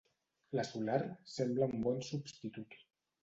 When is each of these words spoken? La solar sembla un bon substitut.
La 0.59 0.63
solar 0.69 1.01
sembla 1.33 1.69
un 1.73 1.83
bon 1.83 2.01
substitut. 2.09 2.75